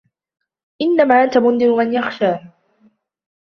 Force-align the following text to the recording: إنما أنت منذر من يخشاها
إنما 0.81 1.23
أنت 1.23 1.37
منذر 1.37 1.75
من 1.75 1.93
يخشاها 1.93 2.53